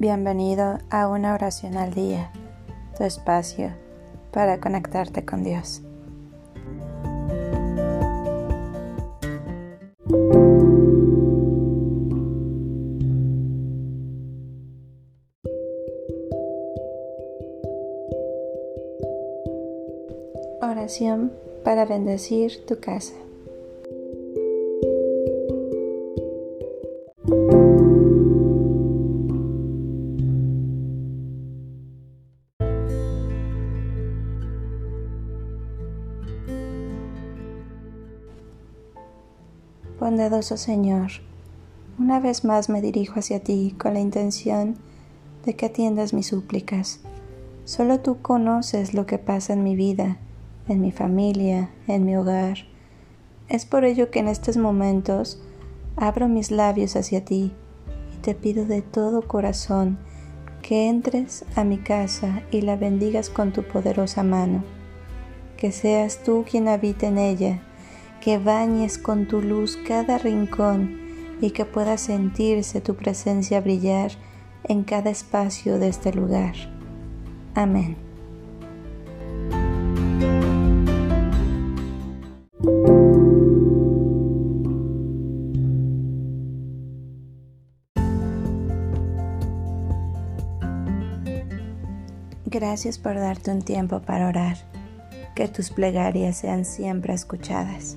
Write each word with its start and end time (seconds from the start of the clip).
Bienvenido 0.00 0.78
a 0.88 1.08
una 1.08 1.34
oración 1.34 1.76
al 1.76 1.92
día, 1.92 2.32
tu 2.96 3.04
espacio 3.04 3.70
para 4.32 4.58
conectarte 4.58 5.26
con 5.26 5.44
Dios. 5.44 5.82
Oración 20.62 21.30
para 21.62 21.84
bendecir 21.84 22.64
tu 22.64 22.80
casa. 22.80 23.12
Bondadoso 40.00 40.56
Señor, 40.56 41.10
una 41.98 42.20
vez 42.20 42.42
más 42.42 42.70
me 42.70 42.80
dirijo 42.80 43.18
hacia 43.18 43.40
ti 43.40 43.74
con 43.78 43.92
la 43.92 44.00
intención 44.00 44.76
de 45.44 45.54
que 45.54 45.66
atiendas 45.66 46.14
mis 46.14 46.28
súplicas. 46.28 47.00
Solo 47.66 48.00
tú 48.00 48.22
conoces 48.22 48.94
lo 48.94 49.04
que 49.04 49.18
pasa 49.18 49.52
en 49.52 49.62
mi 49.62 49.76
vida, 49.76 50.16
en 50.68 50.80
mi 50.80 50.90
familia, 50.90 51.68
en 51.86 52.06
mi 52.06 52.16
hogar. 52.16 52.60
Es 53.50 53.66
por 53.66 53.84
ello 53.84 54.10
que 54.10 54.20
en 54.20 54.28
estos 54.28 54.56
momentos 54.56 55.42
abro 55.96 56.28
mis 56.28 56.50
labios 56.50 56.96
hacia 56.96 57.22
ti 57.22 57.52
y 58.14 58.22
te 58.22 58.34
pido 58.34 58.64
de 58.64 58.80
todo 58.80 59.28
corazón 59.28 59.98
que 60.62 60.88
entres 60.88 61.44
a 61.56 61.64
mi 61.64 61.76
casa 61.76 62.40
y 62.50 62.62
la 62.62 62.76
bendigas 62.76 63.28
con 63.28 63.52
tu 63.52 63.64
poderosa 63.64 64.22
mano. 64.22 64.64
Que 65.58 65.72
seas 65.72 66.22
tú 66.22 66.46
quien 66.50 66.68
habite 66.68 67.08
en 67.08 67.18
ella 67.18 67.60
que 68.20 68.38
bañes 68.38 68.98
con 68.98 69.26
tu 69.26 69.40
luz 69.40 69.78
cada 69.88 70.18
rincón 70.18 71.00
y 71.40 71.50
que 71.50 71.64
pueda 71.64 71.96
sentirse 71.96 72.80
tu 72.80 72.94
presencia 72.94 73.60
brillar 73.60 74.12
en 74.64 74.84
cada 74.84 75.10
espacio 75.10 75.78
de 75.78 75.88
este 75.88 76.12
lugar. 76.12 76.54
Amén. 77.54 77.96
Gracias 92.44 92.98
por 92.98 93.14
darte 93.14 93.52
un 93.52 93.62
tiempo 93.62 94.00
para 94.00 94.26
orar. 94.28 94.56
Que 95.36 95.46
tus 95.48 95.70
plegarias 95.70 96.36
sean 96.36 96.64
siempre 96.64 97.14
escuchadas. 97.14 97.96